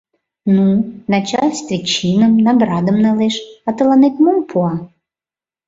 —Ну, 0.55 0.65
начальстве 1.11 1.77
чиным, 1.91 2.33
наградым 2.45 2.97
налеш, 3.05 3.35
а 3.67 3.69
тыланет 3.77 4.15
мом 4.23 4.37
пуа? 4.49 4.73